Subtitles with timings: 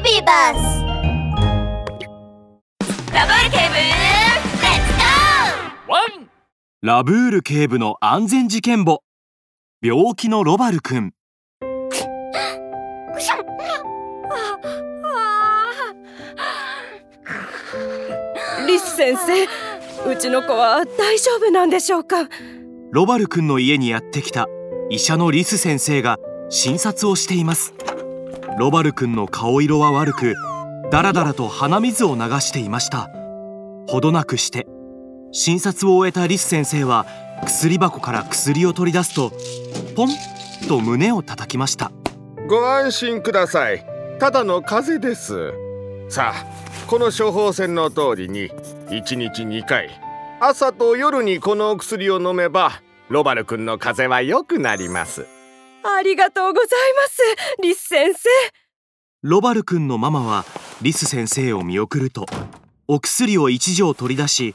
[0.00, 0.58] ビバス
[3.12, 3.92] ラブール警部レッ
[4.86, 4.92] ツ
[5.86, 6.04] ゴワン
[6.82, 9.02] ラブール警部の安全事件簿。
[9.82, 11.96] 病気のロバルくんーく
[13.20, 13.42] しゃんあ
[18.66, 19.46] リス先生
[20.10, 22.28] うちの子は大丈夫なんでしょうか？
[22.92, 24.46] ロバルくんの家にやってきた
[24.90, 26.18] 医者のリス先生が
[26.50, 27.74] 診察をしています
[28.58, 30.34] ロバルくんの顔色は悪く
[30.90, 33.08] だらだらと鼻水を流していました。
[33.86, 34.66] ほどなくして
[35.30, 37.06] 診察を終えたリス先生は
[37.46, 39.30] 薬箱から薬を取り出すと
[39.94, 40.08] ポン
[40.66, 41.92] と胸を叩きました。
[42.48, 43.86] ご安心ください。
[44.18, 45.52] ただの風邪です。
[46.08, 46.44] さあ
[46.88, 48.50] この処方箋の通りに
[48.88, 49.88] 1日2回
[50.40, 55.37] 朝と夜にこのお薬を飲めばロバル君の風邪は良くなります。
[55.82, 58.28] ありがとうございますリス先生。
[59.22, 60.44] ロバルくんのママは
[60.80, 62.24] リス先生を見送ると
[62.86, 64.54] お薬を一錠取り出し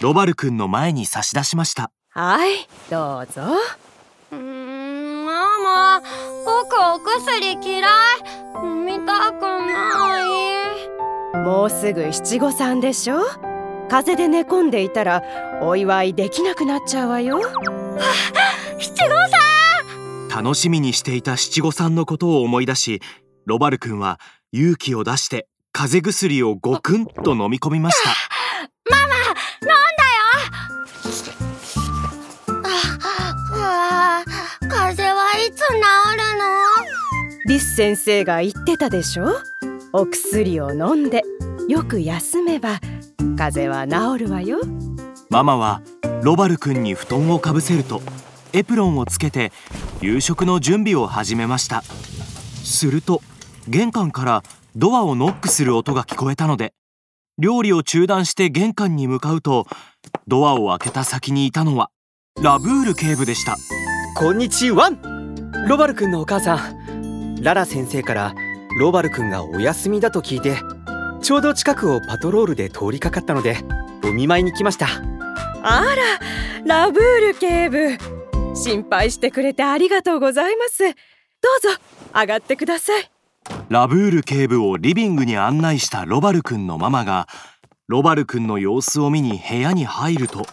[0.00, 1.90] ロバルくんの前に差し出しました。
[2.10, 3.42] はいどうぞ。
[4.30, 6.02] うーんママ
[6.44, 7.82] 僕お薬嫌い。
[8.62, 10.20] 飲みたくな
[11.34, 11.38] い。
[11.44, 13.20] もうすぐ七五三でしょ？
[13.88, 15.22] 風邪で寝込んでいたら
[15.62, 17.40] お祝いできなくなっちゃうわよ
[20.34, 23.00] 楽しみにしていた七五三のことを思い出し
[23.46, 24.18] ロバルくんは
[24.50, 28.10] 勇気を出して風邪薬をごくんと飲み込みました。
[28.10, 28.14] あ
[33.52, 34.24] あ
[34.68, 35.78] 風邪はいつ治る
[37.46, 39.36] リス先生が言ってたでしょ？
[39.92, 41.22] お薬を飲んで
[41.68, 42.80] よく休めば
[43.36, 44.58] 風邪は治るわよ。
[45.30, 45.80] ママは
[46.24, 48.02] ロバルくんに布団をかぶせると
[48.52, 49.52] エプロンをつけて
[50.00, 51.82] 夕食の準備を始めました。
[51.82, 53.22] すると
[53.68, 54.42] 玄関から
[54.76, 56.74] ドアをノックする音が聞こえたので
[57.38, 59.66] 料理を中断して玄関に向かうと
[60.26, 61.90] ドアを開けた先にいたのは
[62.42, 63.56] ラブール警部でした。
[64.16, 64.90] こんにちは。
[65.68, 67.42] ロバル君のお母さん。
[67.42, 68.34] ララ先生から
[68.80, 70.56] ロバル君がお休みだと聞いて
[71.22, 73.58] ちょうど近くをパトロールで通りかかったので
[74.04, 74.88] お見舞いに来ました。
[75.62, 75.96] あら
[76.64, 77.96] ラブール警部
[78.54, 80.84] 心配してくれてありがとうございます。
[80.84, 80.94] どう
[81.60, 81.80] ぞ
[82.14, 83.10] 上がってください。
[83.68, 87.28] ラブール警部をリビングに案内したロバルくんのママが
[87.88, 90.46] ロバルくんの様子を見に部屋に入ると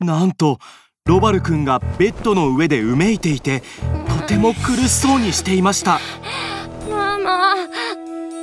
[0.00, 0.58] なんと
[1.06, 3.62] ロバルくんがベッドの上でうめいていて
[4.20, 6.00] とても苦しそうにしていました。
[6.90, 7.54] ママ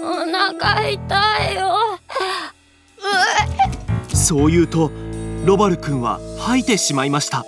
[0.02, 2.00] お腹痛いよ。
[4.14, 4.92] そう言うと
[5.46, 7.46] ロバルくんは吐いてしまいました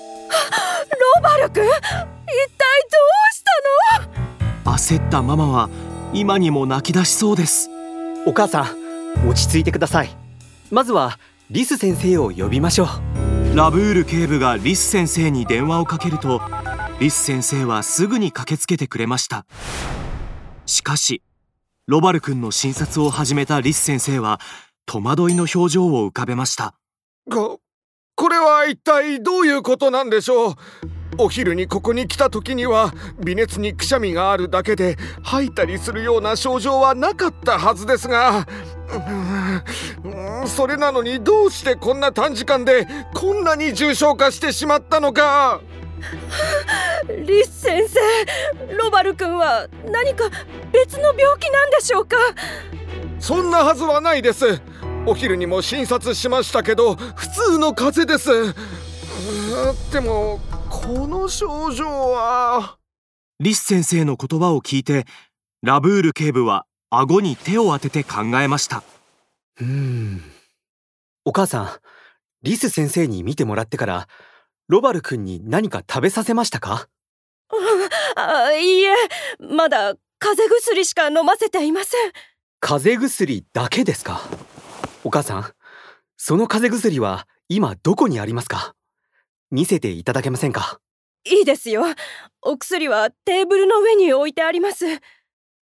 [0.91, 2.97] ロバル君一体ど
[3.29, 4.73] うしたの？
[4.75, 5.69] 焦ったママは
[6.13, 7.69] 今にも泣き出しそうです。
[8.25, 10.09] お母さん落ち着いてください。
[10.71, 11.17] まずは
[11.49, 13.55] リス先生を呼びましょう。
[13.55, 16.41] ラブール警部がリス先生に電話をかけると
[16.99, 19.45] リス先生はすぐに駆けつけてくれました。
[20.65, 21.23] しかし
[21.87, 24.39] ロバル君の診察を始めたリス先生は
[24.85, 26.75] 戸惑いの表情を浮かべました。
[27.31, 27.61] こ
[28.17, 30.55] これは一体どういうことなんでしょう？
[31.19, 32.91] お昼にここに来た時には
[33.23, 38.47] 微熱にくしゃみがあるだけで吐いたりするような症状はなかったはずですが
[40.03, 45.61] うーんそれなのにどうしてこんな短時間でこんなに重症化してしまったのか？
[47.25, 50.25] リス先生ロバル君は何か
[50.71, 52.17] 別の病気なんでしょうか？
[53.19, 54.59] そんなはずはないです
[55.09, 58.53] お昼にも診察しましたけど普通の風邪です。
[59.91, 62.77] でもこの症状は。
[63.39, 65.05] リス先生の言葉を聞いて
[65.61, 68.83] ラブール警部は顎に手を当てて考えました。
[69.61, 70.21] うーん。
[71.23, 71.69] お母さん
[72.43, 74.09] リス先生に見てもらってから
[74.67, 76.89] ロバル君に何か食べさせましたか？
[78.17, 78.93] あいいえ
[79.39, 82.11] まだ風邪薬しか飲ませていません。
[82.59, 84.21] 風邪薬だけですか？
[85.07, 85.45] お母さん
[86.17, 88.73] その風邪薬は今どこにありますか？
[89.51, 90.81] 見せていただけませんか？
[91.23, 91.85] いいですよ。
[92.41, 94.85] お薬はテーブルの上に置いてあります。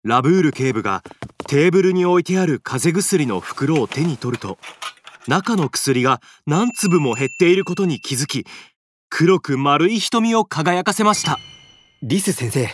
[0.05, 1.03] ラブール警部が
[1.49, 4.59] テーブルに置いてある風邪薬の袋を手に取ると
[5.27, 8.47] 中の薬が何粒も減っていることに気づき
[9.11, 11.37] 黒く丸い瞳を輝かせました。
[12.05, 12.69] リス先生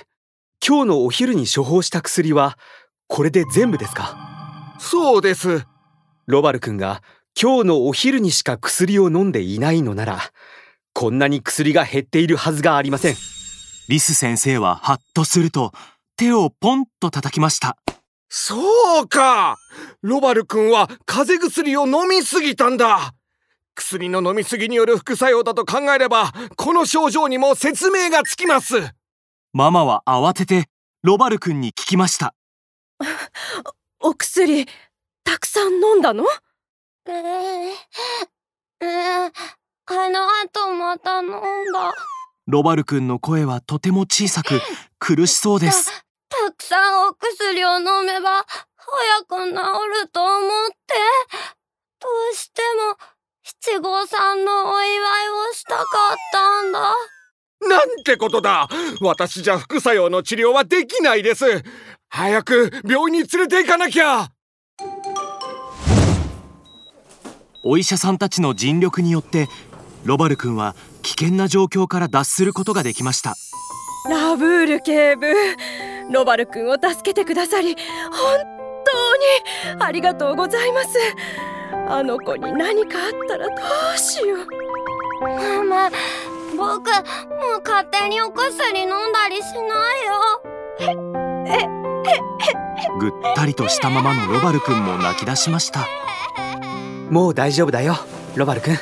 [0.63, 2.59] 今日のお昼に処方した薬は
[3.07, 4.77] これで全部ですか？
[4.79, 5.65] そうです
[6.29, 7.03] ロバル君が
[7.41, 10.21] 今日のお昼にしか薬を飲んでいないのなら
[10.93, 13.17] こんなに薬が減っているはずがありません。
[13.89, 15.73] リス先生はハッとすると
[16.17, 17.79] 手をポンと叩きました。
[18.29, 19.57] そうか。
[20.03, 23.15] ロバル君は風邪薬を飲みすぎたんだ。
[23.75, 28.75] 薬の飲みすぎによる副作用だと考えればこの症状にも説明がつきます。
[29.55, 30.67] ママは慌てて
[31.03, 32.35] ロバル君に聞きました。
[34.01, 34.67] お薬
[35.29, 36.25] たくさん飲んだの？
[37.07, 37.15] えー、
[38.81, 39.31] えー、
[39.85, 41.93] あの後また飲んだ。
[42.47, 44.63] ロバル君の声はとても小さく
[44.99, 46.03] 苦しそうです。
[46.31, 49.53] たくさんお薬を飲めば早く治
[50.01, 50.95] ると思って。
[52.01, 52.97] どうしても
[53.43, 56.95] 七五三のお祝いをしたかったんだ。
[57.69, 58.67] なんてことだ。
[59.03, 61.45] 私じゃ副作用の治療はできないです。
[62.09, 64.31] 早く病院に連れて行かなきゃ
[67.63, 69.49] お医者さんたちの尽力によって
[70.05, 73.37] ロバル君は危険な状況から脱することができました。
[74.09, 75.27] ラブール警部
[76.11, 78.39] ロバル君を助けてくださり本
[78.85, 80.89] 当にありがとうございます。
[81.89, 83.55] あの子に何かあったらど
[83.95, 84.47] うしよう。
[85.21, 85.91] ママ
[86.57, 86.77] 僕も
[87.59, 91.39] う勝手にお薬飲んだりしないよ。
[92.99, 95.87] ぐったりとしたままのロバル君も泣き出しました
[97.11, 97.97] もう大丈夫だよ
[98.37, 98.77] ロバル君。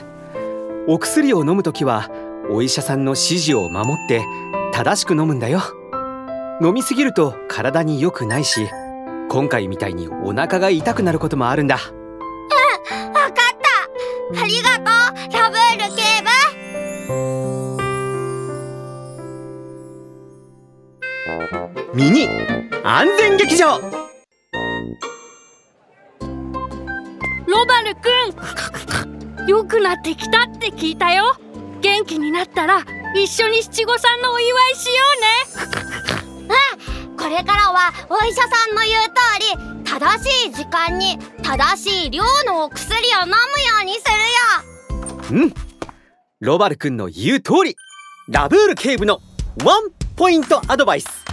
[0.89, 2.11] お薬を飲むときは
[2.51, 4.25] お医者さんの指示を守って
[4.73, 5.61] 正しく飲むんだよ。
[6.61, 8.69] 飲みすぎると体に良くないし
[9.29, 11.79] 今回みたいにお腹が痛くなることもあるんだ。
[11.91, 13.33] うんわかっ
[14.33, 14.43] た。
[14.43, 14.85] ありがとう
[15.33, 16.27] ラブール警部。
[21.95, 22.29] ミニ
[22.85, 23.81] 安全劇場
[27.67, 28.07] ロバルく
[29.45, 31.37] ん良くなってきたって聞いたよ。
[31.81, 32.85] 元気になったら
[33.17, 36.57] 一緒に七五三のお祝いしようね。
[37.19, 43.37] これからはお医者さんの言う通り正しい時間に正しい量のお薬を飲むよ
[43.83, 44.05] うにす
[45.33, 45.43] るよ。
[45.43, 45.55] うん。
[46.39, 47.75] ロバル君の言う通り。
[48.29, 49.21] ラブール警部の
[49.65, 51.25] ワンポイントアドバイス。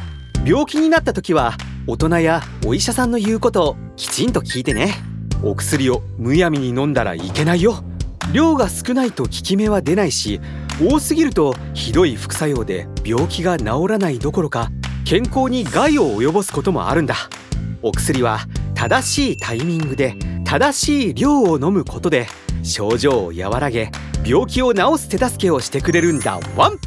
[0.44, 1.54] 病気になった時は
[1.86, 5.13] 大人やお医者さんの言うことをきちんと聞いてね
[5.44, 7.84] お薬をむやみに飲んだらいけないよ。
[8.32, 10.40] 量が少ないと効き目は出ないし
[10.82, 14.72] 多すぎるとひどい副作用で病気が治らないどころか
[15.06, 17.16] 健康に害を及ぼすこともあるんだ。
[17.82, 18.40] お薬は
[18.74, 22.28] 正しいタイミングで正しい量を飲むことで
[22.64, 23.92] 症状を和らげ
[24.26, 26.40] 病気を治す手助けをしてくれるんだ。
[26.56, 26.83] ワン！